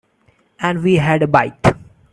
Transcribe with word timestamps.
And 0.59 0.81
we 0.81 0.95
had 0.95 1.21
a 1.21 1.27
bite. 1.27 1.63